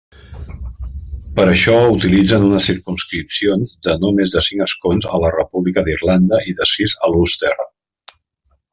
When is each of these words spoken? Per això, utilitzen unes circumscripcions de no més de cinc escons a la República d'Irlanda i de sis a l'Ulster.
Per 1.35 1.43
això, 1.51 1.75
utilitzen 1.97 2.47
unes 2.47 2.65
circumscripcions 2.71 3.77
de 3.89 3.97
no 4.07 4.13
més 4.21 4.39
de 4.39 4.45
cinc 4.49 4.67
escons 4.69 5.09
a 5.19 5.23
la 5.27 5.33
República 5.39 5.85
d'Irlanda 5.91 6.45
i 6.53 6.59
de 6.63 6.73
sis 6.75 7.01
a 7.09 7.15
l'Ulster. 7.15 7.57